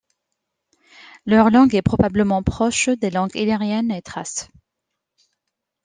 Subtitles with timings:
[1.27, 4.49] Leur langue est probablement proche des langues illyriennes et thraces.